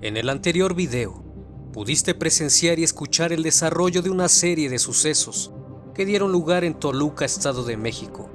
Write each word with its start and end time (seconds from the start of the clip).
En 0.00 0.16
el 0.16 0.28
anterior 0.28 0.74
video, 0.74 1.22
pudiste 1.72 2.14
presenciar 2.14 2.78
y 2.78 2.84
escuchar 2.84 3.32
el 3.32 3.42
desarrollo 3.42 4.02
de 4.02 4.10
una 4.10 4.28
serie 4.28 4.68
de 4.68 4.78
sucesos 4.78 5.52
que 5.94 6.04
dieron 6.04 6.32
lugar 6.32 6.64
en 6.64 6.74
Toluca, 6.74 7.24
Estado 7.24 7.64
de 7.64 7.76
México, 7.76 8.28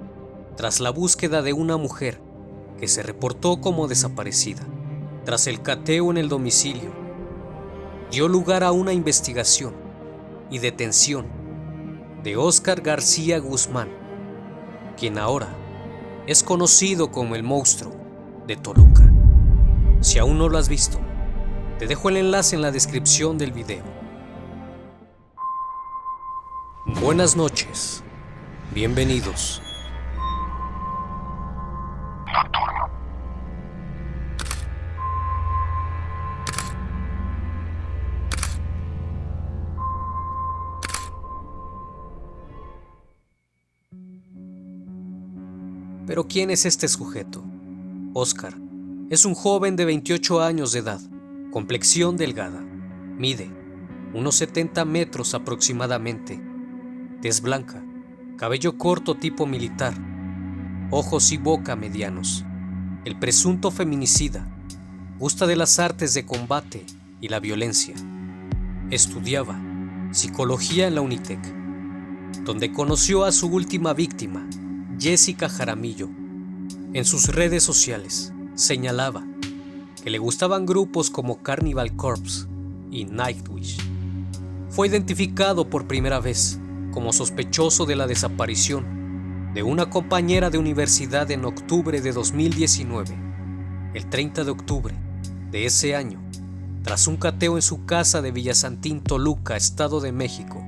tras 0.56 0.80
la 0.80 0.90
búsqueda 0.90 1.42
de 1.42 1.54
una 1.54 1.78
mujer 1.78 2.22
que 2.80 2.88
se 2.88 3.04
reportó 3.04 3.62
como 3.62 3.88
desaparecida. 3.88 4.66
Tras 5.26 5.48
el 5.48 5.62
cateo 5.62 6.10
en 6.10 6.18
el 6.18 6.30
domicilio, 6.30 6.92
dio 8.10 8.28
lugar 8.28 8.64
a 8.64 8.72
una 8.72 8.94
investigación 8.94 9.76
y 10.50 10.60
detención 10.60 11.28
de 12.24 12.38
Óscar 12.38 12.82
García 12.82 13.38
Guzmán, 13.38 13.90
quien 14.98 15.20
ahora 15.20 15.56
es 16.26 16.42
conocido 16.42 17.12
como 17.12 17.36
el 17.36 17.44
monstruo 17.44 17.94
de 18.48 18.56
Toluca. 18.56 19.12
Si 20.00 20.18
aún 20.18 20.38
no 20.38 20.50
lo 20.50 20.58
has 20.58 20.70
visto, 20.70 21.00
te 21.80 21.88
dejo 21.88 22.10
el 22.10 22.18
enlace 22.18 22.58
en 22.58 22.62
la 22.62 22.72
descripción 22.72 23.38
del 23.38 23.54
video. 23.54 23.84
Buenas 27.02 27.38
noches, 27.38 28.04
bienvenidos. 28.74 29.62
Pero 46.06 46.28
¿quién 46.28 46.50
es 46.50 46.66
este 46.66 46.90
sujeto? 46.90 47.42
Oscar. 48.14 48.54
Es 49.10 49.24
un 49.24 49.34
joven 49.34 49.78
de 49.78 49.86
28 49.86 50.42
años 50.42 50.74
de 50.74 50.80
edad, 50.80 51.00
complexión 51.52 52.18
delgada. 52.18 52.62
Mide 53.18 53.50
unos 54.14 54.36
70 54.36 54.86
metros 54.86 55.34
aproximadamente. 55.34 56.42
Tez 57.22 57.42
blanca, 57.42 57.84
cabello 58.38 58.78
corto 58.78 59.16
tipo 59.16 59.46
militar, 59.46 59.94
ojos 60.90 61.32
y 61.32 61.38
boca 61.38 61.76
medianos. 61.76 62.46
El 63.06 63.18
presunto 63.18 63.72
feminicida 63.72 64.48
gusta 65.20 65.48
de 65.48 65.56
las 65.56 65.80
artes 65.80 66.14
de 66.14 66.26
combate 66.26 66.86
y 67.22 67.28
la 67.28 67.40
violencia. 67.40 67.96
Estudiaba 68.90 69.60
psicología 70.12 70.88
en 70.88 70.96
la 70.96 71.02
Unitec, 71.02 71.40
donde 72.44 72.72
conoció 72.72 73.26
a 73.26 73.32
su 73.32 73.48
última 73.48 73.94
víctima, 73.94 74.48
Jessica 75.00 75.50
Jaramillo. 75.50 76.10
En 76.94 77.06
sus 77.06 77.28
redes 77.28 77.64
sociales 77.64 78.34
señalaba 78.56 79.29
que 80.02 80.10
le 80.10 80.18
gustaban 80.18 80.66
grupos 80.66 81.10
como 81.10 81.42
Carnival 81.42 81.96
Corpse 81.96 82.48
y 82.92 83.06
Nightwish. 83.06 83.78
Fue 84.70 84.88
identificado 84.88 85.70
por 85.70 85.88
primera 85.88 86.20
vez 86.20 86.60
como 86.92 87.14
sospechoso 87.14 87.86
de 87.86 87.96
la 87.96 88.08
desaparición 88.08 89.52
de 89.54 89.64
una 89.64 89.90
compañera 89.90 90.50
de 90.50 90.58
universidad 90.58 91.30
en 91.32 91.46
octubre 91.46 92.02
de 92.02 92.12
2019. 92.12 93.18
El 93.94 94.10
30 94.10 94.44
de 94.44 94.52
octubre 94.52 94.96
de 95.52 95.66
ese 95.66 95.96
año, 95.96 96.22
tras 96.84 97.08
un 97.08 97.18
cateo 97.18 97.56
en 97.56 97.62
su 97.62 97.86
casa 97.86 98.22
de 98.22 98.32
Villasantín, 98.32 99.02
Toluca, 99.02 99.58
Estado 99.58 100.00
de 100.00 100.12
México, 100.12 100.64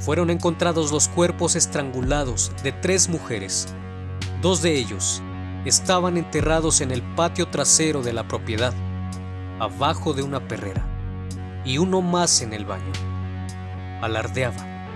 fueron 0.00 0.30
encontrados 0.30 0.90
los 0.90 1.08
cuerpos 1.08 1.56
estrangulados 1.56 2.52
de 2.64 2.72
tres 2.72 3.08
mujeres. 3.08 3.68
Dos 4.42 4.62
de 4.62 4.76
ellos 4.76 5.22
estaban 5.64 6.16
enterrados 6.16 6.80
en 6.80 6.90
el 6.90 7.02
patio 7.02 7.48
trasero 7.48 8.02
de 8.02 8.12
la 8.12 8.26
propiedad, 8.26 8.72
abajo 9.58 10.14
de 10.14 10.22
una 10.22 10.46
perrera, 10.48 10.86
y 11.64 11.78
uno 11.78 12.00
más 12.00 12.40
en 12.40 12.54
el 12.54 12.64
baño. 12.64 12.92
Alardeaba, 14.00 14.86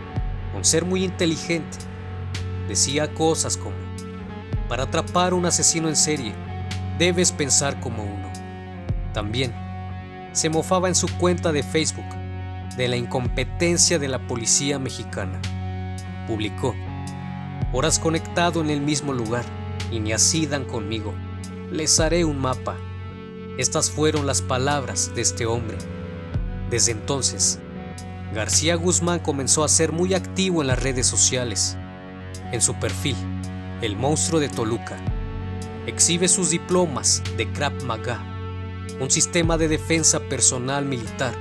con 0.52 0.64
ser 0.64 0.84
muy 0.84 1.04
inteligente, 1.04 1.76
decía 2.68 3.12
cosas 3.12 3.56
como, 3.56 3.76
para 4.68 4.84
atrapar 4.84 5.34
un 5.34 5.44
asesino 5.44 5.88
en 5.88 5.96
serie, 5.96 6.34
debes 6.98 7.30
pensar 7.32 7.78
como 7.80 8.02
uno. 8.02 8.32
También 9.12 9.54
se 10.32 10.48
mofaba 10.48 10.88
en 10.88 10.94
su 10.94 11.08
cuenta 11.18 11.52
de 11.52 11.62
Facebook 11.62 12.04
de 12.76 12.88
la 12.88 12.96
incompetencia 12.96 13.98
de 13.98 14.08
la 14.08 14.26
policía 14.26 14.78
mexicana. 14.78 15.40
Publicó, 16.26 16.74
horas 17.72 17.98
conectado 17.98 18.62
en 18.62 18.70
el 18.70 18.80
mismo 18.80 19.12
lugar 19.12 19.44
y 19.90 20.00
ni 20.00 20.12
así 20.12 20.46
dan 20.46 20.64
conmigo. 20.64 21.14
Les 21.70 21.98
haré 22.00 22.24
un 22.24 22.40
mapa. 22.40 22.76
Estas 23.58 23.90
fueron 23.90 24.26
las 24.26 24.42
palabras 24.42 25.12
de 25.14 25.22
este 25.22 25.46
hombre. 25.46 25.78
Desde 26.70 26.92
entonces, 26.92 27.58
García 28.34 28.74
Guzmán 28.74 29.20
comenzó 29.20 29.64
a 29.64 29.68
ser 29.68 29.92
muy 29.92 30.14
activo 30.14 30.60
en 30.60 30.68
las 30.68 30.82
redes 30.82 31.06
sociales. 31.06 31.76
En 32.52 32.60
su 32.60 32.74
perfil, 32.74 33.16
El 33.80 33.96
Monstruo 33.96 34.40
de 34.40 34.48
Toluca, 34.48 34.96
exhibe 35.86 36.28
sus 36.28 36.50
diplomas 36.50 37.22
de 37.36 37.50
Krav 37.52 37.82
Maga, 37.84 38.20
un 39.00 39.10
sistema 39.10 39.56
de 39.56 39.68
defensa 39.68 40.20
personal 40.20 40.84
militar 40.84 41.34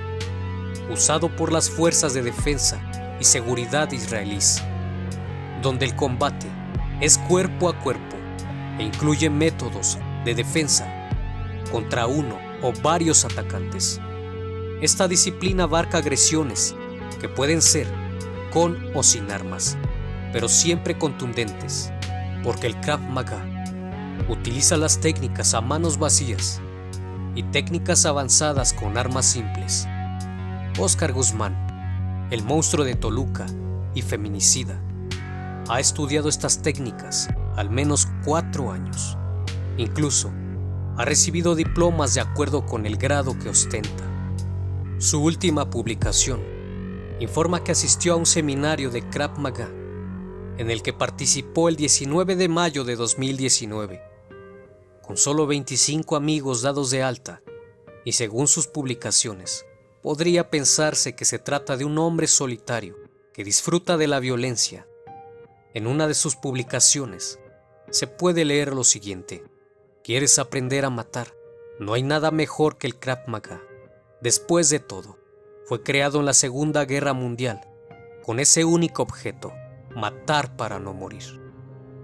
usado 0.91 1.29
por 1.35 1.51
las 1.51 1.69
fuerzas 1.69 2.13
de 2.13 2.21
defensa 2.21 2.81
y 3.19 3.23
seguridad 3.23 3.91
israelíes, 3.91 4.61
donde 5.61 5.85
el 5.85 5.95
combate 5.95 6.47
es 6.99 7.17
cuerpo 7.17 7.69
a 7.69 7.79
cuerpo 7.79 8.12
e 8.79 8.83
incluye 8.83 9.29
métodos 9.29 9.97
de 10.25 10.35
defensa 10.35 10.87
contra 11.71 12.07
uno 12.07 12.37
o 12.61 12.71
varios 12.81 13.25
atacantes. 13.25 13.99
Esta 14.81 15.07
disciplina 15.07 15.63
abarca 15.63 15.97
agresiones 15.99 16.75
que 17.19 17.29
pueden 17.29 17.61
ser 17.61 17.87
con 18.51 18.77
o 18.93 19.03
sin 19.03 19.31
armas, 19.31 19.77
pero 20.31 20.47
siempre 20.47 20.97
contundentes, 20.97 21.91
porque 22.43 22.67
el 22.67 22.79
Krav 22.81 22.99
Maga 22.99 23.43
utiliza 24.29 24.77
las 24.77 24.99
técnicas 24.99 25.53
a 25.53 25.61
manos 25.61 25.97
vacías 25.97 26.61
y 27.35 27.43
técnicas 27.43 28.05
avanzadas 28.05 28.73
con 28.73 28.97
armas 28.97 29.25
simples. 29.25 29.87
Oscar 30.79 31.13
Guzmán, 31.13 32.27
el 32.31 32.43
monstruo 32.43 32.85
de 32.85 32.95
Toluca 32.95 33.45
y 33.93 34.01
feminicida, 34.01 34.79
ha 35.69 35.79
estudiado 35.79 36.29
estas 36.29 36.61
técnicas 36.61 37.29
al 37.55 37.69
menos 37.69 38.07
cuatro 38.25 38.71
años. 38.71 39.17
Incluso 39.77 40.31
ha 40.97 41.05
recibido 41.05 41.55
diplomas 41.55 42.13
de 42.13 42.21
acuerdo 42.21 42.65
con 42.65 42.85
el 42.85 42.97
grado 42.97 43.37
que 43.39 43.49
ostenta. 43.49 44.03
Su 44.99 45.23
última 45.23 45.69
publicación 45.69 46.41
informa 47.19 47.63
que 47.63 47.71
asistió 47.71 48.13
a 48.13 48.15
un 48.17 48.25
seminario 48.25 48.89
de 48.89 49.07
Krav 49.09 49.39
Maga 49.39 49.69
en 50.57 50.69
el 50.69 50.83
que 50.83 50.93
participó 50.93 51.67
el 51.67 51.75
19 51.75 52.35
de 52.35 52.47
mayo 52.47 52.83
de 52.83 52.95
2019, 52.95 54.01
con 55.01 55.17
solo 55.17 55.47
25 55.47 56.15
amigos 56.15 56.61
dados 56.61 56.91
de 56.91 57.01
alta 57.01 57.41
y 58.05 58.11
según 58.11 58.47
sus 58.47 58.67
publicaciones, 58.67 59.65
podría 60.01 60.49
pensarse 60.49 61.15
que 61.15 61.25
se 61.25 61.39
trata 61.39 61.75
de 61.75 61.85
un 61.85 61.97
hombre 61.97 62.27
solitario 62.27 62.95
que 63.33 63.43
disfruta 63.43 63.97
de 63.97 64.07
la 64.07 64.19
violencia. 64.19 64.85
En 65.73 65.87
una 65.87 66.07
de 66.07 66.13
sus 66.13 66.35
publicaciones, 66.35 67.39
se 67.93 68.07
puede 68.07 68.43
leer 68.43 68.73
lo 68.73 68.83
siguiente. 68.83 69.43
¿Quieres 70.03 70.39
aprender 70.39 70.83
a 70.83 70.89
matar? 70.89 71.27
No 71.79 71.93
hay 71.93 72.01
nada 72.01 72.31
mejor 72.31 72.79
que 72.79 72.87
el 72.87 72.97
Krav 72.97 73.27
Maga. 73.27 73.61
Después 74.19 74.71
de 74.71 74.79
todo, 74.79 75.19
fue 75.65 75.83
creado 75.83 76.19
en 76.19 76.25
la 76.25 76.33
Segunda 76.33 76.85
Guerra 76.85 77.13
Mundial 77.13 77.61
con 78.23 78.39
ese 78.39 78.65
único 78.65 79.03
objeto, 79.03 79.53
matar 79.95 80.55
para 80.57 80.79
no 80.79 80.93
morir. 80.93 81.39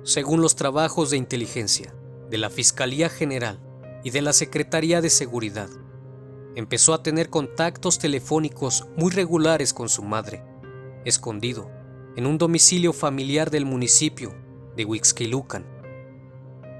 Según 0.04 0.42
los 0.42 0.56
trabajos 0.56 1.10
de 1.10 1.18
inteligencia 1.18 1.96
de 2.30 2.38
la 2.38 2.52
Fiscalía 2.52 3.10
General 3.10 3.60
y 4.04 4.12
de 4.12 4.22
la 4.22 4.34
Secretaría 4.34 5.02
de 5.02 5.10
Seguridad, 5.10 5.70
empezó 6.56 6.94
a 6.94 7.02
tener 7.02 7.32
contactos 7.32 7.98
telefónicos 7.98 8.86
muy 8.96 9.10
regulares 9.10 9.74
con 9.74 9.90
su 9.90 10.04
madre, 10.04 10.46
escondido 11.04 11.72
en 12.16 12.28
un 12.28 12.38
domicilio 12.38 12.94
familiar 12.94 13.50
del 13.50 13.66
municipio 13.66 14.36
de 14.76 14.86
Huixquilucan 14.86 15.79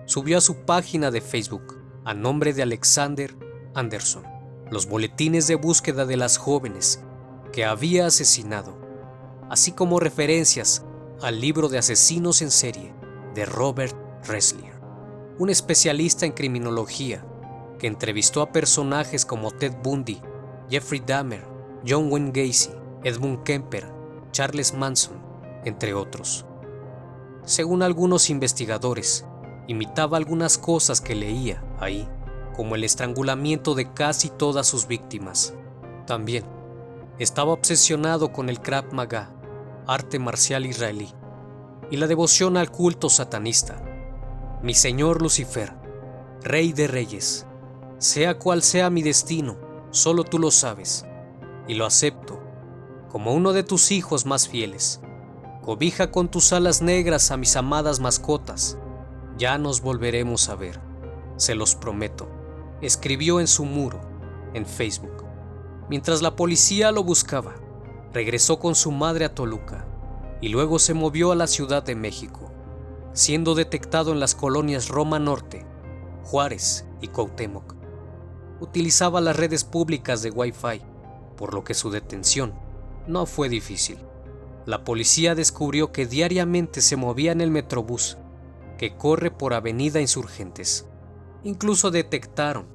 subió 0.10 0.40
a 0.40 0.42
su 0.42 0.66
página 0.66 1.12
de 1.12 1.22
Facebook, 1.22 1.78
a 2.04 2.16
nombre 2.16 2.52
de 2.54 2.64
Alexander 2.64 3.38
Anderson, 3.76 4.24
los 4.72 4.88
boletines 4.88 5.46
de 5.46 5.54
búsqueda 5.54 6.08
de 6.08 6.18
las 6.18 6.38
jóvenes 6.38 7.04
que 7.54 7.64
había 7.64 8.08
asesinado, 8.08 8.76
así 9.52 9.72
como 9.72 10.00
referencias 10.00 10.84
al 11.22 11.40
libro 11.40 11.70
de 11.70 11.78
asesinos 11.78 12.42
en 12.42 12.50
serie 12.50 12.92
de 13.36 13.46
Robert 13.46 13.96
Ressler, 14.26 14.82
un 15.38 15.52
especialista 15.52 16.26
en 16.26 16.32
criminología 16.32 17.24
que 17.78 17.86
entrevistó 17.86 18.42
a 18.42 18.52
personajes 18.52 19.28
como 19.28 19.52
Ted 19.52 19.76
Bundy, 19.84 20.20
Jeffrey 20.72 21.04
Dahmer, 21.06 21.46
John 21.88 22.12
Wayne 22.12 22.32
Gacy, 22.34 22.72
Edmund 23.04 23.44
Kemper, 23.44 23.86
Charles 24.32 24.74
Manson, 24.74 25.22
entre 25.66 25.94
otros. 25.94 26.48
Según 27.46 27.84
algunos 27.84 28.32
investigadores, 28.32 29.24
imitaba 29.70 30.18
algunas 30.18 30.58
cosas 30.58 31.00
que 31.00 31.14
leía 31.14 31.64
ahí, 31.80 32.10
como 32.56 32.74
el 32.74 32.84
estrangulamiento 32.84 33.76
de 33.76 33.94
casi 33.94 34.30
todas 34.30 34.66
sus 34.66 34.88
víctimas. 34.88 35.54
También 36.08 36.44
estaba 37.20 37.54
obsesionado 37.54 38.34
con 38.34 38.50
el 38.50 38.62
Krav 38.62 38.92
Maga, 38.94 39.32
arte 39.86 40.18
marcial 40.18 40.66
israelí, 40.66 41.14
y 41.92 41.98
la 41.98 42.08
devoción 42.08 42.58
al 42.58 42.72
culto 42.72 43.10
satanista. 43.10 43.80
Mi 44.64 44.74
Señor 44.74 45.22
Lucifer, 45.22 45.72
Rey 46.42 46.74
de 46.74 46.88
Reyes, 46.88 47.46
sea 48.00 48.40
cual 48.40 48.64
sea 48.64 48.90
mi 48.90 49.04
destino, 49.04 49.60
solo 49.92 50.24
tú 50.24 50.40
lo 50.40 50.50
sabes, 50.50 51.06
y 51.68 51.76
lo 51.76 51.86
acepto 51.86 52.42
como 53.08 53.36
uno 53.36 53.54
de 53.54 53.62
tus 53.62 53.92
hijos 53.92 54.26
más 54.26 54.48
fieles. 54.48 55.00
Cobija 55.62 56.10
con 56.10 56.28
tus 56.30 56.54
alas 56.54 56.82
negras 56.82 57.30
a 57.30 57.38
mis 57.38 57.56
amadas 57.56 58.00
mascotas. 58.00 58.80
Ya 59.40 59.58
nos 59.58 59.80
volveremos 59.80 60.50
a 60.50 60.56
ver, 60.56 60.82
se 61.38 61.56
los 61.56 61.74
prometo. 61.74 62.28
Escribió 62.82 63.40
en 63.40 63.48
su 63.48 63.64
muro, 63.64 64.02
en 64.54 64.66
Facebook. 64.66 65.24
Mientras 65.90 66.22
la 66.22 66.36
policía 66.36 66.92
lo 66.92 67.06
buscaba, 67.06 67.56
regresó 68.12 68.60
con 68.60 68.76
su 68.76 68.92
madre 68.92 69.24
a 69.24 69.34
Toluca 69.34 69.88
y 70.42 70.50
luego 70.50 70.78
se 70.78 70.94
movió 70.94 71.32
a 71.32 71.38
la 71.38 71.48
Ciudad 71.48 71.84
de 71.84 71.96
México, 71.96 72.52
siendo 73.14 73.56
detectado 73.56 74.12
en 74.12 74.20
las 74.20 74.36
colonias 74.36 74.90
Roma 74.90 75.20
Norte, 75.20 75.66
Juárez 76.26 76.86
y 77.00 77.08
Cuauhtémoc. 77.08 77.76
Utilizaba 78.60 79.22
las 79.22 79.38
redes 79.38 79.64
públicas 79.64 80.22
de 80.22 80.32
Wi-Fi, 80.32 80.82
por 81.38 81.54
lo 81.54 81.64
que 81.64 81.76
su 81.76 81.90
detención 81.92 82.56
no 83.08 83.26
fue 83.26 83.48
difícil. 83.48 84.00
La 84.66 84.84
policía 84.84 85.34
descubrió 85.34 85.94
que 85.94 86.06
diariamente 86.06 86.82
se 86.82 86.98
movía 86.98 87.32
en 87.32 87.40
el 87.40 87.52
Metrobús, 87.52 88.18
que 88.80 88.96
corre 88.96 89.30
por 89.30 89.54
Avenida 89.54 90.00
Insurgentes. 90.00 90.88
Incluso 91.44 91.92
detectaron 91.92 92.66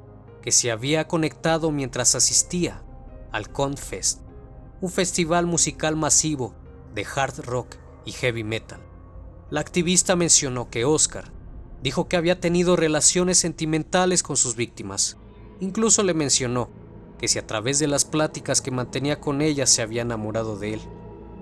que 0.43 0.53
se 0.53 0.71
había 0.71 1.09
conectado 1.09 1.71
mientras 1.71 2.15
asistía 2.15 2.85
al 3.33 3.51
Confest, 3.51 4.21
un 4.83 4.91
festival 4.91 5.47
musical 5.47 5.97
masivo 5.97 6.55
de 6.95 7.07
hard 7.07 7.41
rock 7.47 7.77
y 8.05 8.13
heavy 8.13 8.45
metal. 8.45 8.81
La 9.49 9.61
activista 9.61 10.15
mencionó 10.15 10.69
que 10.69 10.85
Oscar 10.85 11.33
dijo 11.83 12.07
que 12.07 12.19
había 12.19 12.39
tenido 12.39 12.77
relaciones 12.77 13.39
sentimentales 13.39 14.23
con 14.23 14.37
sus 14.37 14.57
víctimas. 14.57 15.17
Incluso 15.61 16.03
le 16.03 16.13
mencionó 16.13 16.69
que 17.19 17.29
si 17.29 17.39
a 17.39 17.47
través 17.47 17.79
de 17.79 17.87
las 17.87 18.05
pláticas 18.05 18.61
que 18.61 18.71
mantenía 18.71 19.21
con 19.21 19.41
ellas 19.41 19.71
se 19.71 19.81
había 19.81 20.03
enamorado 20.03 20.59
de 20.59 20.75
él. 20.75 20.81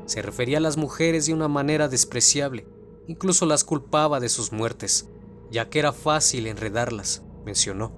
Se 0.06 0.22
refería 0.22 0.58
a 0.58 0.60
las 0.60 0.76
mujeres 0.76 1.26
de 1.26 1.34
una 1.34 1.48
manera 1.48 1.88
despreciable, 1.88 2.68
incluso 3.12 3.44
las 3.44 3.62
culpaba 3.62 4.20
de 4.20 4.30
sus 4.30 4.52
muertes, 4.52 5.06
ya 5.50 5.68
que 5.68 5.78
era 5.78 5.92
fácil 5.92 6.46
enredarlas, 6.46 7.22
mencionó. 7.44 7.92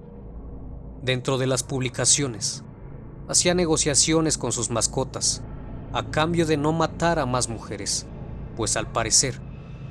Dentro 1.01 1.37
de 1.37 1.47
las 1.47 1.63
publicaciones, 1.63 2.63
hacía 3.29 3.53
negociaciones 3.53 4.37
con 4.37 4.51
sus 4.51 4.69
mascotas 4.69 5.41
a 5.93 6.11
cambio 6.11 6.45
de 6.45 6.57
no 6.57 6.73
matar 6.73 7.17
a 7.19 7.25
más 7.25 7.47
mujeres, 7.47 8.05
pues 8.57 8.75
al 8.75 8.91
parecer 8.91 9.39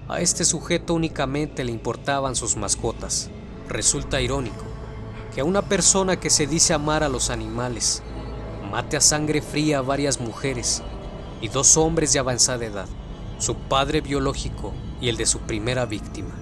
a 0.08 0.20
este 0.20 0.44
sujeto 0.44 0.92
únicamente 0.92 1.64
le 1.64 1.72
importaban 1.72 2.36
sus 2.36 2.58
mascotas. 2.58 3.30
Resulta 3.70 4.20
irónico 4.20 4.64
que 5.34 5.40
a 5.40 5.44
una 5.44 5.62
persona 5.62 6.20
que 6.20 6.28
se 6.28 6.46
dice 6.46 6.74
amar 6.74 7.02
a 7.02 7.08
los 7.08 7.30
animales 7.30 8.02
mate 8.70 8.98
a 8.98 9.00
sangre 9.00 9.40
fría 9.40 9.78
a 9.78 9.82
varias 9.82 10.20
mujeres 10.20 10.82
y 11.40 11.48
dos 11.48 11.78
hombres 11.78 12.12
de 12.12 12.18
avanzada 12.18 12.66
edad, 12.66 12.88
su 13.38 13.54
padre 13.54 14.02
biológico 14.02 14.74
y 15.00 15.08
el 15.08 15.16
de 15.16 15.26
su 15.26 15.40
primera 15.46 15.86
víctima. 15.86 16.34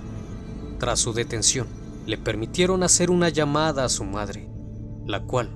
Tras 0.78 1.00
su 1.00 1.12
detención, 1.12 1.66
le 2.06 2.18
permitieron 2.18 2.82
hacer 2.82 3.10
una 3.10 3.28
llamada 3.28 3.84
a 3.84 3.88
su 3.88 4.04
madre, 4.04 4.48
la 5.06 5.20
cual 5.20 5.50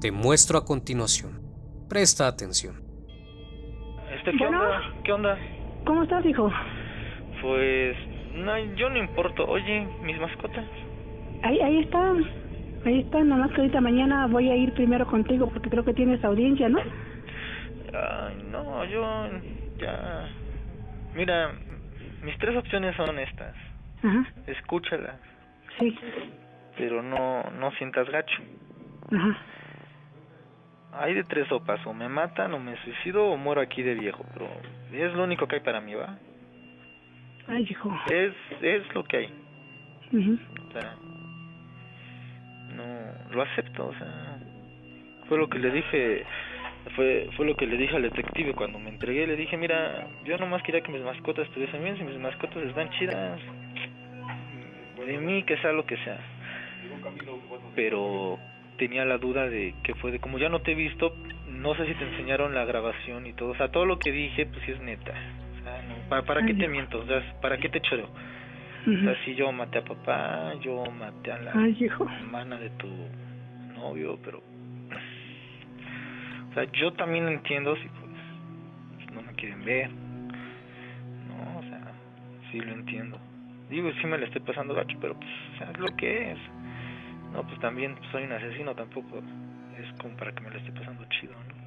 te 0.00 0.10
muestro 0.10 0.58
a 0.58 0.64
continuación. 0.64 1.40
Presta 1.88 2.26
atención. 2.26 2.82
Este, 4.16 4.32
¿qué 4.36 4.46
onda? 4.46 4.80
¿Qué 5.04 5.12
onda? 5.12 5.38
¿Cómo 5.84 6.02
estás, 6.02 6.24
hijo? 6.26 6.50
Pues, 7.42 7.96
no, 8.34 8.58
yo 8.76 8.90
no 8.90 8.98
importo. 8.98 9.44
Oye, 9.44 9.86
mis 10.02 10.18
mascotas. 10.20 10.64
Ahí, 11.42 11.60
ahí 11.60 11.78
está. 11.80 12.12
Ahí 12.84 13.00
está, 13.00 13.22
nada 13.22 13.42
más 13.42 13.50
que 13.52 13.60
ahorita 13.60 13.80
mañana 13.80 14.26
voy 14.26 14.48
a 14.48 14.56
ir 14.56 14.72
primero 14.72 15.06
contigo 15.06 15.50
porque 15.50 15.68
creo 15.68 15.84
que 15.84 15.92
tienes 15.92 16.24
audiencia, 16.24 16.68
¿no? 16.68 16.78
Ay, 16.78 18.42
no, 18.50 18.84
yo 18.86 19.02
ya... 19.78 20.28
Mira, 21.14 21.52
mis 22.22 22.36
tres 22.38 22.56
opciones 22.56 22.94
son 22.96 23.18
estas. 23.18 23.54
Ajá. 24.02 24.24
Escúchalas, 24.46 25.16
Sí. 25.78 25.96
pero 26.76 27.02
no, 27.02 27.42
no 27.58 27.70
sientas 27.72 28.08
gacho. 28.10 28.42
Ajá. 29.12 29.36
Hay 30.92 31.14
de 31.14 31.24
tres 31.24 31.46
sopas, 31.48 31.84
o 31.86 31.92
me 31.94 32.08
matan, 32.08 32.52
o 32.54 32.58
me 32.58 32.76
suicido, 32.82 33.26
o 33.26 33.36
muero 33.36 33.60
aquí 33.60 33.82
de 33.82 33.94
viejo, 33.94 34.24
pero 34.32 34.48
es 34.92 35.12
lo 35.14 35.22
único 35.24 35.46
que 35.46 35.56
hay 35.56 35.60
para 35.62 35.80
mí, 35.80 35.94
¿va? 35.94 36.18
Ay, 37.46 37.66
hijo. 37.68 37.96
Es, 38.10 38.34
es 38.60 38.94
lo 38.94 39.04
que 39.04 39.16
hay. 39.18 39.34
Ujú. 40.12 40.38
O 40.68 40.72
sea, 40.72 40.94
no, 42.74 43.34
lo 43.34 43.42
acepto, 43.42 43.86
o 43.88 43.94
sea, 43.94 44.38
fue 45.28 45.38
lo 45.38 45.48
que 45.48 45.58
le 45.58 45.70
dije, 45.70 46.24
fue, 46.96 47.28
fue 47.36 47.46
lo 47.46 47.56
que 47.56 47.66
le 47.66 47.76
dije 47.76 47.96
al 47.96 48.02
detective 48.02 48.54
cuando 48.54 48.78
me 48.78 48.90
entregué, 48.90 49.26
le 49.26 49.36
dije, 49.36 49.56
mira, 49.56 50.08
yo 50.24 50.38
nomás 50.38 50.62
quería 50.62 50.80
que 50.82 50.92
mis 50.92 51.02
mascotas 51.02 51.46
estuviesen 51.46 51.82
bien, 51.82 51.96
si 51.96 52.04
mis 52.04 52.18
mascotas 52.18 52.62
están 52.64 52.90
chidas, 52.90 53.40
de 55.06 55.18
mí 55.18 55.42
que 55.44 55.56
sea 55.58 55.72
lo 55.72 55.86
que 55.86 55.96
sea. 55.98 56.18
Pero 57.74 58.38
tenía 58.78 59.04
la 59.04 59.18
duda 59.18 59.48
de 59.48 59.74
que 59.82 59.94
fue 59.94 60.10
de 60.12 60.20
como 60.20 60.38
ya 60.38 60.48
no 60.48 60.60
te 60.60 60.72
he 60.72 60.74
visto, 60.74 61.14
no 61.48 61.74
sé 61.74 61.86
si 61.86 61.94
te 61.94 62.04
enseñaron 62.04 62.54
la 62.54 62.64
grabación 62.64 63.26
y 63.26 63.32
todo, 63.32 63.50
o 63.50 63.56
sea, 63.56 63.68
todo 63.70 63.86
lo 63.86 63.98
que 63.98 64.12
dije 64.12 64.46
pues 64.46 64.64
sí 64.64 64.72
es 64.72 64.80
neta. 64.80 65.12
O 65.58 65.62
sea, 65.62 65.82
no, 65.82 66.08
¿para, 66.08 66.22
para 66.22 66.46
qué 66.46 66.54
te 66.54 66.68
miento? 66.68 67.00
O 67.00 67.06
sea, 67.06 67.22
¿para 67.40 67.58
qué 67.58 67.68
te 67.68 67.80
choreo? 67.80 68.06
O 68.06 68.90
Ujú. 68.90 69.04
sea, 69.04 69.24
si 69.24 69.34
yo 69.34 69.52
maté 69.52 69.78
a 69.78 69.84
papá, 69.84 70.54
yo 70.60 70.84
maté 70.90 71.32
a 71.32 71.38
la 71.38 71.52
Ay, 71.54 71.76
hijo. 71.78 72.08
hermana 72.18 72.58
de 72.58 72.70
tu 72.70 72.88
novio, 73.76 74.18
pero... 74.24 74.42
O 76.50 76.54
sea, 76.54 76.64
yo 76.72 76.92
también 76.94 77.28
entiendo 77.28 77.76
si 77.76 77.88
pues 77.88 79.12
no 79.12 79.22
me 79.22 79.32
quieren 79.34 79.64
ver. 79.64 79.90
No, 79.90 81.58
o 81.58 81.62
sea, 81.62 81.80
sí 82.50 82.60
lo 82.60 82.72
entiendo. 82.72 83.18
Digo, 83.68 83.90
sí 84.00 84.06
me 84.06 84.18
la 84.18 84.26
estoy 84.26 84.40
pasando 84.42 84.74
gacho, 84.74 84.98
pero 85.00 85.14
pues, 85.14 85.30
o 85.54 85.58
sea, 85.58 85.70
es 85.70 85.78
lo 85.78 85.86
que 85.96 86.32
es. 86.32 86.38
No, 87.32 87.44
pues 87.46 87.58
también 87.60 87.94
soy 88.10 88.24
un 88.24 88.32
asesino, 88.32 88.74
tampoco 88.74 89.22
es 89.78 90.00
como 90.00 90.16
para 90.16 90.32
que 90.32 90.40
me 90.42 90.50
la 90.50 90.56
esté 90.56 90.72
pasando 90.72 91.04
chido, 91.08 91.32
¿no? 91.34 91.60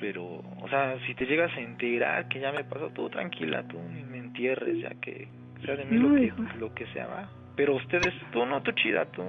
Pero, 0.00 0.24
o 0.60 0.68
sea, 0.68 0.98
si 1.06 1.14
te 1.14 1.24
llegas 1.24 1.50
a 1.56 1.60
enterar 1.60 2.28
que 2.28 2.40
ya 2.40 2.52
me 2.52 2.64
pasó, 2.64 2.90
tú 2.90 3.08
tranquila, 3.08 3.62
tú 3.68 3.78
ni 3.90 4.02
me 4.02 4.18
entierres, 4.18 4.78
ya 4.80 4.90
que 5.00 5.28
sea 5.64 5.76
de 5.76 5.84
mí 5.86 5.96
No, 5.96 6.08
lo 6.10 6.14
que, 6.16 6.24
hijo. 6.24 6.42
lo 6.58 6.74
que 6.74 6.86
sea, 6.88 7.06
va. 7.06 7.28
Pero 7.56 7.76
ustedes, 7.76 8.12
tú 8.32 8.44
no, 8.44 8.62
tú 8.62 8.72
chida, 8.72 9.06
tú... 9.06 9.22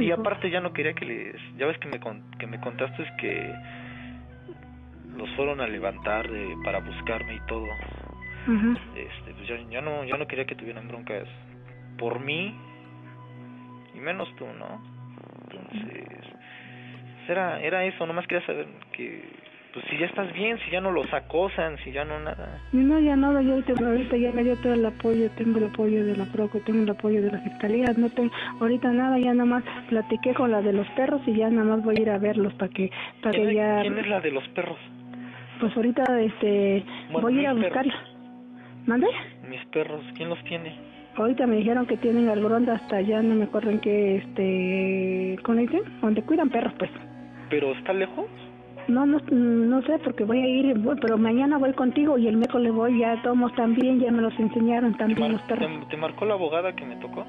Y 0.00 0.10
aparte 0.10 0.50
ya 0.50 0.60
no 0.60 0.72
quería 0.72 0.94
que 0.94 1.04
les... 1.04 1.36
Ya 1.56 1.66
ves 1.66 1.78
que 1.78 1.88
me, 1.88 2.00
con- 2.00 2.22
que 2.38 2.46
me 2.46 2.58
contaste 2.60 3.02
es 3.02 3.10
que 3.20 3.54
los 5.16 5.28
fueron 5.36 5.60
a 5.60 5.66
levantar 5.66 6.28
de, 6.28 6.56
para 6.64 6.78
buscarme 6.80 7.34
y 7.34 7.40
todo. 7.46 7.68
Ujú. 8.46 8.76
Este, 8.96 9.34
pues 9.34 9.46
ya, 9.48 9.56
ya 9.70 9.80
no 9.80 10.04
ya 10.04 10.16
no 10.16 10.26
quería 10.26 10.44
que 10.46 10.54
tuvieran 10.54 10.88
broncas 10.88 11.26
por 11.98 12.20
mí 12.20 12.54
y 13.94 13.98
menos 14.00 14.34
tú, 14.36 14.46
¿no? 14.58 14.82
Entonces, 15.44 16.04
era 17.28 17.60
era 17.60 17.84
eso, 17.84 18.06
nomás 18.06 18.26
quería 18.26 18.44
saber 18.46 18.66
que 18.92 19.22
pues 19.74 19.84
si 19.90 19.98
ya 19.98 20.06
estás 20.06 20.32
bien, 20.32 20.56
si 20.60 20.70
ya 20.70 20.80
no 20.80 20.92
los 20.92 21.12
acosan, 21.12 21.76
si 21.78 21.90
ya 21.90 22.04
no 22.04 22.20
nada. 22.20 22.62
No, 22.72 23.00
ya 23.00 23.16
nada, 23.16 23.42
yo 23.42 23.54
ahorita, 23.54 23.72
ahorita 23.84 24.16
ya 24.16 24.30
me 24.30 24.44
dio 24.44 24.56
todo 24.58 24.72
el 24.72 24.86
apoyo, 24.86 25.28
tengo 25.32 25.58
el 25.58 25.64
apoyo 25.64 26.06
de 26.06 26.16
la 26.16 26.26
PROCO, 26.26 26.60
tengo 26.60 26.84
el 26.84 26.90
apoyo 26.90 27.20
de 27.20 27.32
la 27.32 27.38
Fiscalía, 27.40 27.86
no 27.96 28.08
tengo 28.08 28.32
ahorita 28.60 28.92
nada, 28.92 29.18
ya 29.18 29.34
nada 29.34 29.46
más 29.46 29.64
platiqué 29.88 30.32
con 30.32 30.52
la 30.52 30.62
de 30.62 30.72
los 30.72 30.86
perros 30.90 31.22
y 31.26 31.34
ya 31.34 31.50
nada 31.50 31.64
más 31.64 31.84
voy 31.84 31.96
a 31.98 32.02
ir 32.02 32.10
a 32.10 32.18
verlos 32.18 32.54
para 32.54 32.72
que, 32.72 32.88
para 33.20 33.32
¿Quién, 33.32 33.48
que 33.48 33.54
ya, 33.56 33.80
quién 33.80 33.98
es 33.98 34.06
la 34.06 34.20
de 34.20 34.30
los 34.30 34.46
perros? 34.50 34.78
pues 35.58 35.76
ahorita 35.76 36.20
este, 36.20 36.84
Bueno, 37.10 37.22
voy 37.22 37.38
a 37.38 37.42
ir 37.42 37.48
a 37.48 37.54
buscarla. 37.54 37.94
¿Mande? 38.86 39.08
Mis 39.48 39.64
perros, 39.66 40.04
¿quién 40.14 40.28
los 40.28 40.42
tiene? 40.44 40.72
Ahorita 41.16 41.48
me 41.48 41.56
dijeron 41.56 41.86
que 41.86 41.96
tienen 41.96 42.28
al 42.28 42.40
Gronda 42.44 42.74
hasta 42.74 42.96
allá, 42.96 43.22
no 43.22 43.34
me 43.34 43.44
acuerdo 43.44 43.70
en 43.70 43.80
qué, 43.80 44.16
este, 44.16 45.42
¿cómo 45.42 45.56
le 45.56 45.62
dicen? 45.62 45.82
Donde 46.00 46.22
cuidan 46.22 46.50
perros, 46.50 46.72
pues. 46.78 46.90
¿Pero 47.50 47.72
está 47.72 47.92
lejos? 47.92 48.26
No, 48.88 49.06
no, 49.06 49.18
no 49.30 49.82
sé, 49.82 49.98
porque 50.04 50.24
voy 50.24 50.40
a 50.40 50.46
ir, 50.46 50.78
voy- 50.78 50.96
pero 51.00 51.16
mañana 51.16 51.56
voy 51.58 51.72
contigo 51.72 52.18
y 52.18 52.28
el 52.28 52.36
miércoles 52.36 52.72
voy, 52.72 52.98
ya 52.98 53.20
tomos 53.22 53.54
también, 53.54 53.98
ya 54.00 54.10
me 54.10 54.20
los 54.22 54.38
enseñaron 54.38 54.92
¿Te, 54.92 54.98
también 54.98 55.32
los 55.32 55.42
perros. 55.42 55.70
te- 55.80 55.86
te 55.86 55.96
marcó 55.96 56.24
la 56.26 56.34
abogada 56.34 56.74
que 56.74 56.84
me 56.84 56.96
tocó? 56.96 57.24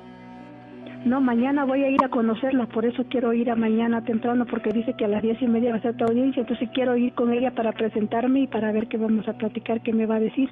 No, 1.05 1.21
mañana 1.21 1.65
voy 1.65 1.83
a 1.83 1.89
ir 1.89 2.03
a 2.03 2.09
conocerla, 2.09 2.65
por 2.65 2.83
eso 2.83 3.05
quiero 3.07 3.31
ir 3.31 3.51
a 3.51 3.55
mañana 3.55 4.03
temprano, 4.03 4.45
porque 4.47 4.71
dice 4.71 4.95
que 4.97 5.05
a 5.05 5.07
las 5.07 5.21
diez 5.21 5.39
y 5.39 5.47
media 5.47 5.69
va 5.69 5.77
a 5.77 5.81
ser 5.81 5.95
tu 5.95 6.03
audiencia, 6.03 6.41
entonces 6.41 6.67
quiero 6.73 6.97
ir 6.97 7.13
con 7.13 7.31
ella 7.31 7.51
para 7.51 7.73
presentarme 7.73 8.39
y 8.41 8.47
para 8.47 8.71
ver 8.71 8.87
qué 8.87 8.97
vamos 8.97 9.27
a 9.27 9.33
platicar, 9.33 9.81
qué 9.81 9.93
me 9.93 10.07
va 10.07 10.15
a 10.15 10.19
decir, 10.19 10.49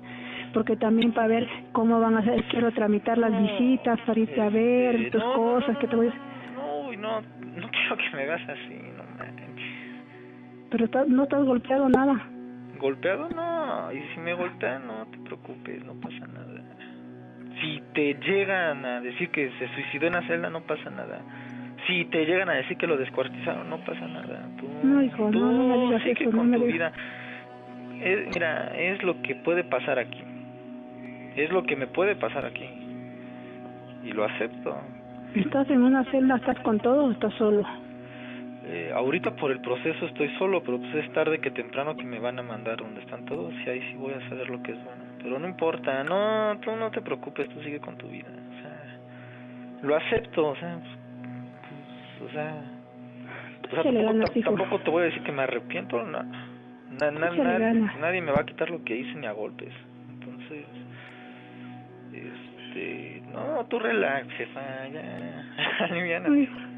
porque 0.54 0.78
también 0.78 1.12
para 1.12 1.28
ver 1.28 1.48
cómo 1.72 2.00
van 2.00 2.18
a 2.18 2.20
hacer, 2.20 2.44
quiero 2.52 2.72
tramitar 2.72 3.18
las 3.18 3.32
No, 3.32 3.42
visitas, 3.42 4.00
para 4.02 4.20
irte 4.20 4.40
a 4.40 4.50
ver, 4.50 4.96
este, 4.96 5.12
tus 5.12 5.24
no, 5.24 5.34
cosas, 5.34 5.74
no, 5.74 5.80
que 5.80 5.88
te 5.88 5.96
voy 5.96 6.08
a... 6.08 6.14
No, 6.56 6.92
no, 7.02 7.22
no 7.22 7.70
quiero 7.72 7.98
que 7.98 8.16
me 8.16 8.22
hagas 8.24 8.42
así. 8.48 8.78
Pero 10.74 11.06
no 11.06 11.28
te 11.28 11.36
has 11.36 11.44
golpeado 11.44 11.88
nada. 11.88 12.20
¿Golpeado? 12.80 13.30
No, 13.30 13.92
y 13.92 14.02
si 14.12 14.20
me 14.20 14.34
golpean, 14.34 14.88
no 14.88 15.06
te 15.06 15.20
preocupes, 15.20 15.86
no 15.86 15.94
pasa 16.02 16.26
nada. 16.26 16.64
Si 17.62 17.80
te 17.94 18.16
llegan 18.16 18.84
a 18.84 19.00
decir 19.00 19.30
que 19.30 19.52
se 19.60 19.68
suicidó 19.76 20.08
en 20.08 20.14
la 20.14 20.24
celda, 20.24 20.50
no 20.50 20.62
pasa 20.62 20.90
nada. 20.90 21.22
Si 21.86 22.06
te 22.06 22.26
llegan 22.26 22.50
a 22.50 22.54
decir 22.54 22.76
que 22.78 22.88
lo 22.88 22.98
descuartizaron, 22.98 23.70
no 23.70 23.78
pasa 23.86 24.08
nada. 24.08 24.50
Tú, 24.60 24.68
no, 24.84 25.04
hijo, 25.04 25.30
no, 25.30 25.52
no 25.52 25.68
me 25.68 25.86
digas 25.86 26.02
eso, 26.08 26.32
con 26.32 26.52
tu 26.52 26.66
vida. 26.66 26.92
Es, 28.02 28.34
mira, 28.34 28.76
es 28.76 29.04
lo 29.04 29.22
que 29.22 29.36
puede 29.36 29.64
pasar 29.64 30.00
aquí. 30.00 30.24
Es 31.36 31.52
lo 31.52 31.62
que 31.64 31.76
me 31.76 31.86
puede 31.86 32.16
pasar 32.16 32.48
aquí. 32.48 32.68
Y 34.04 34.12
lo 34.12 34.26
acepto. 34.26 34.76
¿Estás 35.36 35.70
en 35.70 35.84
una 35.84 36.04
celda, 36.06 36.38
estás 36.38 36.60
con 36.62 36.80
todo 36.80 37.06
o 37.06 37.12
estás 37.12 37.34
solo? 37.36 37.64
Eh, 38.66 38.92
ahorita 38.96 39.36
por 39.36 39.52
el 39.52 39.60
proceso 39.60 40.06
estoy 40.06 40.30
solo, 40.38 40.64
pero 40.64 40.80
pues 40.80 40.96
es 40.96 41.12
tarde 41.12 41.40
que 41.40 41.52
temprano 41.52 41.98
que 41.98 42.06
me 42.06 42.20
van 42.20 42.40
a 42.40 42.44
mandar 42.44 42.78
donde 42.78 43.02
están 43.02 43.26
todos 43.26 43.54
y 43.66 43.70
ahí 43.70 43.82
sí 43.92 43.96
voy 43.96 44.14
a 44.14 44.30
saber 44.30 44.50
lo 44.50 44.64
que 44.64 44.72
es 44.72 44.84
bueno. 44.86 45.04
Pero 45.22 45.38
no 45.38 45.48
importa, 45.48 46.04
no, 46.04 46.58
tú 46.62 46.74
no 46.76 46.90
te 46.90 47.02
preocupes, 47.02 47.50
tú 47.50 47.62
sigue 47.62 47.80
con 47.80 47.98
tu 47.98 48.08
vida. 48.08 48.30
O 48.30 48.62
sea, 48.62 49.00
lo 49.82 49.96
acepto, 49.96 50.48
o 50.48 50.56
sea, 50.56 50.80
pues, 52.20 52.30
o 52.30 52.34
sea, 52.34 52.64
tampoco, 54.46 54.80
te 54.80 54.90
voy 54.90 55.04
a 55.04 55.06
decir 55.06 55.24
que 55.24 55.32
me 55.34 55.44
arrepiento, 55.44 56.02
no, 56.02 56.24
nadie 57.02 58.22
me 58.22 58.32
va 58.32 58.42
a 58.42 58.46
quitar 58.46 58.70
lo 58.70 58.82
que 58.86 58.96
hice 58.96 59.14
ni 59.16 59.26
a 59.26 59.34
golpes. 59.34 59.74
Entonces, 60.10 60.66
este, 62.14 63.24
no, 63.34 63.66
tú 63.66 63.80
relax, 63.80 64.28
jefa, 64.36 64.88
ya, 64.88 66.70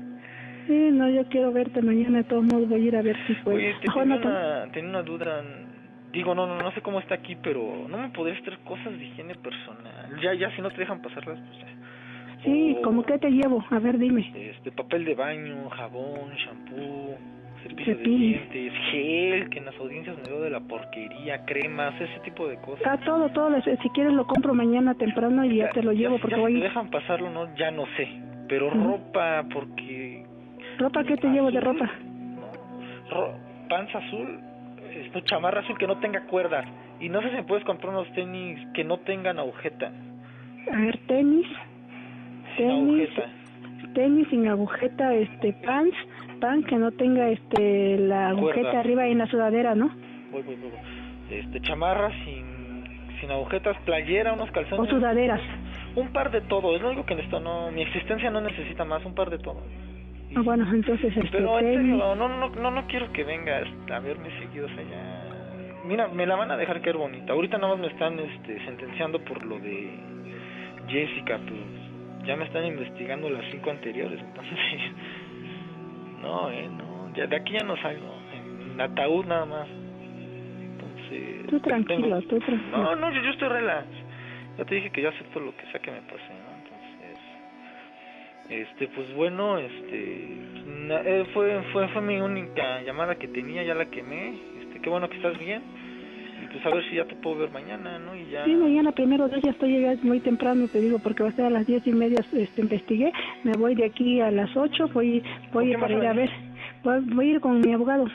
Sí, 0.67 0.89
no, 0.91 1.10
yo 1.10 1.25
quiero 1.29 1.51
verte 1.51 1.81
mañana, 1.81 2.19
de 2.19 2.24
todos 2.24 2.43
modos 2.43 2.67
voy 2.69 2.81
a 2.81 2.84
ir 2.86 2.95
a 2.95 3.01
ver 3.01 3.17
si 3.27 3.34
puedo. 3.36 3.57
Oye, 3.57 3.75
te 3.81 3.88
tengo, 3.88 4.01
una, 4.01 4.67
tengo 4.72 4.89
una 4.89 5.03
duda, 5.03 5.43
digo, 6.12 6.34
no, 6.34 6.48
no, 6.48 6.57
no 6.57 6.72
sé 6.72 6.81
cómo 6.81 7.00
está 7.00 7.15
aquí, 7.15 7.36
pero 7.41 7.88
no 7.88 7.98
me 7.98 8.10
podrías 8.10 8.41
traer 8.43 8.60
cosas 8.60 8.98
de 8.98 9.05
higiene 9.05 9.36
personal. 9.36 10.19
Ya, 10.22 10.34
ya, 10.34 10.50
si 10.55 10.62
no 10.62 10.72
te 10.72 10.77
dejan 10.77 11.01
pasarlas, 11.01 11.39
pues 11.39 11.60
ya. 11.60 11.67
Sí, 12.43 12.77
¿cómo 12.84 13.03
que 13.03 13.17
te 13.17 13.29
llevo? 13.29 13.63
A 13.69 13.79
ver, 13.79 13.98
dime. 13.98 14.31
Este, 14.36 14.72
papel 14.72 15.05
de 15.05 15.15
baño, 15.15 15.69
jabón, 15.69 16.31
shampoo, 16.36 17.17
cepillo 17.63 17.98
de 17.98 18.03
dientes, 18.03 18.74
gel, 18.91 19.50
que 19.50 19.60
en 19.60 19.65
las 19.65 19.75
audiencias 19.77 20.15
me 20.17 20.24
dio 20.24 20.41
de 20.41 20.50
la 20.51 20.60
porquería, 20.60 21.43
cremas, 21.45 22.00
ese 22.00 22.19
tipo 22.24 22.48
de 22.48 22.57
cosas. 22.57 22.86
Ah, 22.86 22.98
todo, 23.03 23.29
todo. 23.29 23.60
Si 23.62 23.89
quieres 23.89 24.13
lo 24.13 24.27
compro 24.27 24.53
mañana 24.53 24.93
temprano 24.95 25.43
y 25.45 25.57
ya, 25.57 25.69
te 25.69 25.81
lo 25.81 25.91
llevo 25.91 26.19
porque 26.19 26.36
voy. 26.36 26.53
Si 26.53 26.60
te 26.60 26.65
dejan 26.65 26.89
pasarlo, 26.89 27.29
no, 27.29 27.55
ya 27.55 27.72
no 27.72 27.86
sé. 27.98 28.07
Pero 28.48 28.69
ropa, 28.69 29.43
porque 29.51 30.24
¿Ropa 30.77 31.03
qué 31.03 31.17
te 31.17 31.27
llevo 31.27 31.51
de 31.51 31.60
ropa? 31.62 31.89
Ro 33.10 33.46
panza 33.70 33.98
azul, 33.98 34.39
esto, 34.94 35.20
chamarra 35.22 35.62
azul 35.62 35.77
que 35.77 35.88
no 35.88 35.98
tenga 35.98 36.22
cuerdas. 36.27 36.65
Y 37.00 37.10
no 37.10 37.22
sé 37.22 37.29
si 37.29 37.36
me 37.36 37.44
puedes 37.44 37.65
comprar 37.65 37.94
unos 37.94 38.12
tenis 38.13 38.60
que 38.74 38.84
no 38.84 38.98
tengan 39.00 39.39
agujeta. 39.39 39.91
A 40.72 40.77
ver, 40.77 40.98
tenis. 41.08 41.48
Sin 42.58 42.67
tenis. 42.67 43.10
Agujeta. 43.10 43.94
Tenis 43.94 44.27
sin 44.29 44.48
agujeta, 44.48 45.13
este, 45.13 45.53
pants, 45.65 45.96
pants 46.41 46.67
que 46.67 46.75
no 46.75 46.91
tenga 46.91 47.29
este 47.29 47.98
la 47.98 48.29
agujeta 48.29 48.79
arriba 48.79 49.08
en 49.08 49.20
la 49.20 49.27
sudadera, 49.27 49.75
¿no? 49.75 49.89
Voy, 50.32 50.41
voy, 50.41 50.55
voy. 50.55 50.72
Este, 51.29 51.62
chamarra 51.62 52.12
sin, 52.24 53.15
sin 53.20 53.32
agujetas, 53.32 53.77
playera, 53.86 54.34
unos 54.34 54.51
calzones. 54.51 54.91
O 54.91 54.96
sudaderas. 54.96 55.41
Un 55.96 56.12
par 56.12 56.29
de 56.32 56.41
todo, 56.41 56.75
es 56.75 56.82
lo 56.82 56.89
único 56.89 57.05
que 57.05 57.15
necesito, 57.15 57.39
no, 57.39 57.72
mi 57.72 57.84
existencia 57.84 58.29
no 58.29 58.41
necesita 58.41 58.84
más, 58.84 59.05
un 59.05 59.15
par 59.15 59.29
de 59.29 59.38
todo. 59.38 59.62
Ah, 60.36 60.41
bueno, 60.41 60.65
entonces... 60.72 61.15
Este, 61.15 61.29
Pero 61.32 61.60
en 61.60 61.74
serio, 61.74 62.15
no, 62.15 62.15
no, 62.15 62.50
no, 62.50 62.72
no 62.72 62.88
quiero 62.88 63.12
que 63.12 63.24
vengas 63.24 63.67
a 63.91 64.00
verme 64.00 64.29
seguido, 64.39 64.65
o 64.65 64.70
sea, 64.70 64.84
ya... 64.84 65.22
Mira, 65.86 66.08
me 66.08 66.25
la 66.25 66.36
van 66.36 66.51
a 66.51 66.58
dejar 66.58 66.82
caer 66.82 66.98
bonita. 66.98 67.34
Ahorita 67.34 67.58
nada 67.58 67.74
más 67.74 67.82
me 67.82 67.88
están 67.88 68.20
este, 68.20 68.63
sentenciando 68.65 69.20
por 69.24 69.46
lo 69.46 69.60
de 69.60 69.91
Jessica, 70.88 71.39
pues 71.48 72.25
ya 72.25 72.36
me 72.36 72.46
están 72.46 72.65
investigando 72.65 73.29
las 73.29 73.46
cinco 73.51 73.70
anteriores, 73.70 74.20
entonces... 74.20 74.58
no, 76.22 76.50
eh, 76.51 76.70
no, 76.70 77.13
ya 77.15 77.27
de 77.27 77.36
aquí 77.36 77.53
ya 77.53 77.63
no 77.63 77.77
salgo, 77.77 78.15
en 78.74 78.82
ataúd 78.82 79.25
nada 79.25 79.46
más. 79.46 79.67
Entonces... 79.70 81.48
Tú 81.48 81.60
tranquilo, 81.60 82.22
tú 82.24 82.39
tranquilo. 82.39 82.77
No, 82.77 82.96
no, 82.96 83.12
yo, 83.12 83.22
yo 83.22 83.29
estoy 83.29 83.50
relax. 83.50 83.88
Ya 84.58 84.65
te 84.65 84.75
dije 84.75 84.89
que 84.89 85.01
ya 85.01 85.10
acepto 85.10 85.39
lo 85.39 85.55
que 85.55 85.65
sea 85.72 85.82
que 85.82 85.91
me 85.91 86.01
pase, 86.01 86.29
¿no? 86.29 86.54
Este 88.50 88.88
pues 88.90 89.14
bueno 89.16 89.58
este 89.58 90.56
eh, 90.90 91.25
fue 91.34 91.64
fue 91.74 91.88
fue 91.90 92.02
mi 92.02 92.20
única 92.20 92.82
llamada 92.84 93.16
que 93.16 93.28
tenía 93.28 93.64
ya 93.64 93.74
la 93.74 93.86
quemé. 93.86 94.36
Este 94.62 94.80
qué 94.82 94.90
bueno 94.90 95.10
que 95.10 95.18
estás 95.18 95.38
bien. 95.40 95.62
Y 96.44 96.48
pues 96.48 96.66
a 96.66 96.70
ver 96.70 96.84
si 96.90 96.96
ya 96.96 97.06
te 97.06 97.16
puedo 97.16 97.38
ver 97.38 97.52
mañana 97.52 97.98
no 97.98 98.16
y 98.16 98.30
ya. 98.30 98.46
Sí 98.46 98.54
mañana 98.56 98.92
primero 98.92 99.28
ya 99.28 99.52
estoy 99.52 99.72
llegando 99.72 100.04
muy 100.04 100.20
temprano 100.20 100.68
te 100.68 100.80
digo 100.80 101.00
porque 101.00 101.24
va 101.24 101.30
a 101.30 101.34
ser 101.34 101.46
a 101.46 101.50
las 101.50 101.66
diez 101.66 101.86
y 101.88 101.92
media 101.92 102.20
este 102.34 102.62
investigué 102.62 103.12
me 103.44 103.54
voy 103.54 103.74
de 103.75 103.86
aquí 103.86 104.20
a 104.22 104.32
las 104.32 104.56
ocho 104.56 104.88
voy 104.90 105.24
voy 105.52 105.75
para 105.78 105.94
ir 105.94 106.06
a 106.06 106.14
ver 106.14 106.30
voy 106.84 107.30
a 107.30 107.32
ir 107.32 107.40
con 107.40 107.62
mi 107.62 107.74
abogado 107.74 108.06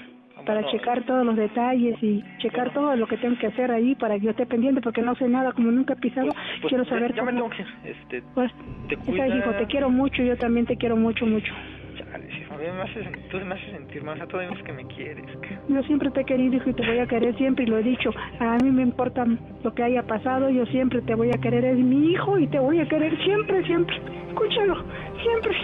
para 0.44 0.64
checar 0.70 1.02
todos 1.04 1.24
los 1.24 1.36
detalles 1.36 1.96
y 2.02 2.22
checar 2.38 2.72
todo 2.72 2.94
lo 2.96 3.06
que 3.06 3.16
tengo 3.16 3.38
que 3.38 3.46
hacer 3.46 3.70
ahí 3.70 3.94
para 3.94 4.18
que 4.18 4.26
yo 4.26 4.30
esté 4.30 4.46
pendiente 4.46 4.80
porque 4.80 5.02
no 5.02 5.14
sé 5.14 5.28
nada 5.28 5.52
como 5.52 5.70
nunca 5.70 5.94
he 5.94 5.96
pisado 5.96 6.28
pues, 6.28 6.36
pues, 6.60 6.68
quiero 6.68 6.84
saber 6.84 7.14
ya, 7.14 7.24
cómo... 7.24 7.48
me 7.48 7.90
este 7.90 8.22
pues 8.34 8.52
te 8.88 8.94
hijo 8.94 9.50
te 9.52 9.66
quiero 9.66 9.90
mucho 9.90 10.22
yo 10.22 10.36
también 10.36 10.66
te 10.66 10.76
quiero 10.76 10.96
mucho 10.96 11.26
mucho. 11.26 11.52
Chale, 11.98 12.28
me 12.58 12.82
haces, 12.82 13.28
tú 13.30 13.38
me 13.38 13.54
haces 13.54 13.70
sentir 13.72 14.02
más 14.02 14.20
a 14.20 14.26
todos 14.26 14.44
los 14.46 14.62
que 14.62 14.72
me 14.72 14.84
quieres 14.86 15.24
yo 15.68 15.82
siempre 15.84 16.10
te 16.10 16.20
he 16.20 16.24
querido 16.24 16.56
hijo 16.56 16.70
y 16.70 16.74
te 16.74 16.86
voy 16.86 16.98
a 16.98 17.06
querer 17.06 17.36
siempre 17.36 17.64
y 17.64 17.68
lo 17.68 17.78
he 17.78 17.82
dicho. 17.82 18.10
A 18.38 18.56
mí 18.62 18.70
me 18.70 18.82
importa 18.82 19.24
lo 19.62 19.74
que 19.74 19.82
haya 19.82 20.02
pasado 20.02 20.50
yo 20.50 20.66
siempre 20.66 21.00
te 21.02 21.14
voy 21.14 21.30
a 21.30 21.38
querer 21.38 21.64
es 21.64 21.76
mi 21.76 22.12
hijo 22.12 22.38
y 22.38 22.46
te 22.48 22.58
voy 22.58 22.80
a 22.80 22.88
querer 22.88 23.16
siempre 23.22 23.64
siempre. 23.64 23.96
Escúchalo 24.28 24.84
siempre. 25.22 25.56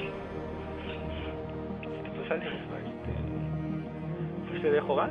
Pues 2.28 2.65
te 4.60 4.70
dejo, 4.70 4.94
¿va? 4.94 5.10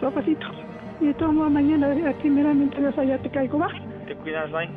Papacito. 0.00 0.46
Y 1.00 1.06
de 1.06 1.14
todos 1.14 1.34
modos, 1.34 1.50
mañana, 1.50 1.88
aquí 2.08 2.20
primeramente 2.22 2.78
Dios 2.78 2.96
allá 2.96 3.18
te 3.20 3.30
caigo, 3.30 3.58
¿va? 3.58 3.68
Te 4.06 4.14
cuidas, 4.16 4.50
bye. 4.50 4.68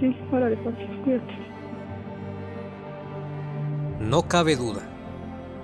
Sí, 0.00 0.16
órale, 0.30 0.56
papi, 0.58 0.84
cuídate. 1.04 1.32
No 4.00 4.22
cabe 4.22 4.56
duda 4.56 4.82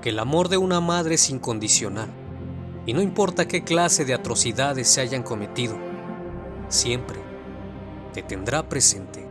que 0.01 0.11
el 0.11 0.19
amor 0.19 0.49
de 0.49 0.57
una 0.57 0.81
madre 0.81 1.15
es 1.15 1.29
incondicional 1.29 2.09
y 2.87 2.93
no 2.93 3.03
importa 3.03 3.49
qué 3.49 3.65
clase 3.65 4.05
de 4.05 4.15
atrocidades 4.15 4.89
se 4.89 5.01
hayan 5.01 5.23
cometido, 5.23 5.77
siempre 6.69 7.19
te 8.13 8.23
tendrá 8.23 8.63
presente 8.63 9.27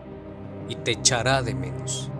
y 0.69 0.75
te 0.75 0.91
echará 0.91 1.41
de 1.41 1.55
menos. 1.55 2.11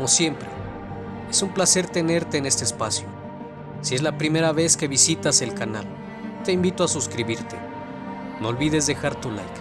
Como 0.00 0.08
siempre, 0.08 0.48
es 1.28 1.42
un 1.42 1.52
placer 1.52 1.86
tenerte 1.86 2.38
en 2.38 2.46
este 2.46 2.64
espacio. 2.64 3.06
Si 3.82 3.94
es 3.94 4.00
la 4.00 4.16
primera 4.16 4.50
vez 4.50 4.78
que 4.78 4.88
visitas 4.88 5.42
el 5.42 5.52
canal, 5.52 5.84
te 6.42 6.52
invito 6.52 6.84
a 6.84 6.88
suscribirte. 6.88 7.58
No 8.40 8.48
olvides 8.48 8.86
dejar 8.86 9.14
tu 9.20 9.30
like. 9.30 9.60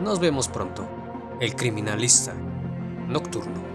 Nos 0.00 0.20
vemos 0.20 0.46
pronto. 0.46 0.86
El 1.40 1.56
criminalista 1.56 2.34
nocturno. 3.08 3.73